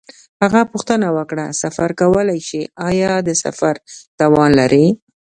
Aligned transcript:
هغه 0.43 0.61
پوښتنه 0.71 1.07
وکړه: 1.17 1.45
سفر 1.61 1.89
کولای 2.01 2.39
شې؟ 2.47 2.61
آیا 2.89 3.11
د 3.27 3.29
سفر 3.43 3.75
توان 4.19 4.51
لرې؟ 4.59 4.85